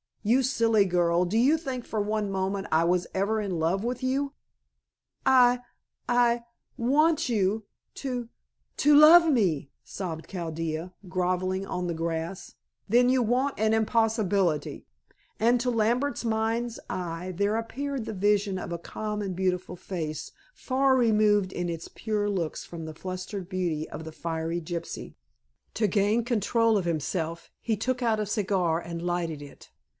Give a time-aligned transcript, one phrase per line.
[0.23, 3.83] You silly girl, do you think that for one moment I was ever in love
[3.83, 4.33] with you?"
[5.25, 5.59] "I
[6.07, 6.43] I
[6.77, 8.29] want you to
[8.77, 12.55] to love me," sobbed Chaldea, grovelling on the grass.
[12.89, 14.85] "Then you want an impossibility,"
[15.39, 20.31] and to Lambert's mind's eye there appeared the vision of a calm and beautiful face,
[20.53, 25.15] far removed in its pure looks from the flushed beauty of the fiery gypsy.
[25.75, 29.71] To gain control of himself, he took out a cigar and lighted it.